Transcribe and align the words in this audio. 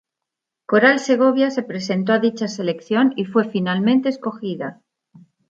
Coral 0.65 0.97
Segovia 0.99 1.51
se 1.51 1.61
presentó 1.61 2.11
a 2.13 2.17
dicha 2.17 2.47
selección 2.47 3.13
y 3.17 3.25
fue 3.25 3.47
finalmente 3.47 4.09
escogida. 4.09 4.81